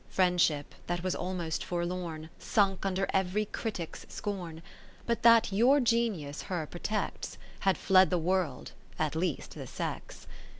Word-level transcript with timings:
II 0.01 0.07
Friendship 0.11 0.73
that 0.87 1.03
was 1.03 1.13
almost 1.13 1.63
forlorn, 1.63 2.31
Sunk 2.39 2.87
under 2.87 3.05
every 3.13 3.45
critic's 3.45 4.03
scorn; 4.09 4.63
But 5.05 5.21
that 5.21 5.51
your 5.51 5.79
Genius 5.79 6.41
her 6.41 6.65
protects. 6.65 7.37
Had 7.59 7.77
fled 7.77 8.09
the 8.09 8.17
World, 8.17 8.71
at 8.97 9.15
least 9.15 9.53
the 9.53 9.67
sex. 9.67 10.25